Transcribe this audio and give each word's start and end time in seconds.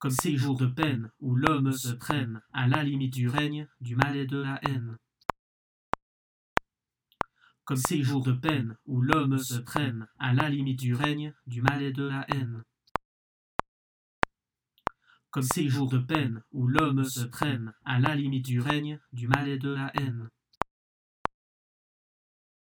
comme 0.00 0.10
ces 0.10 0.34
jours 0.34 0.56
de 0.56 0.66
peine 0.66 1.10
où 1.20 1.36
l'homme 1.36 1.72
se 1.72 1.90
traîne 1.90 2.40
à 2.54 2.66
la 2.66 2.82
limite 2.82 3.12
du 3.12 3.28
règne 3.28 3.68
du 3.82 3.96
mal 3.96 4.16
et 4.16 4.26
de 4.26 4.38
la 4.38 4.58
haine. 4.66 4.96
Comme 7.64 7.76
ces 7.76 8.02
jours 8.02 8.24
de 8.24 8.32
peine 8.32 8.78
où 8.86 9.02
l'homme 9.02 9.36
se 9.36 9.58
traîne 9.58 10.08
à 10.18 10.32
la 10.32 10.48
limite 10.48 10.80
du 10.80 10.94
règne 10.94 11.34
du 11.46 11.60
mal 11.60 11.82
et 11.82 11.92
de 11.92 12.04
la 12.04 12.24
haine. 12.30 12.64
Comme 15.30 15.42
ces 15.42 15.68
jours 15.68 15.90
de 15.90 15.98
peine 15.98 16.42
où 16.50 16.66
l'homme 16.66 17.04
se 17.04 17.20
traîne 17.20 17.74
à 17.84 18.00
la 18.00 18.16
limite 18.16 18.46
du 18.46 18.58
règne 18.58 18.98
du 19.12 19.28
mal 19.28 19.48
et 19.50 19.58
de 19.58 19.68
la 19.68 19.92
haine. 20.00 20.30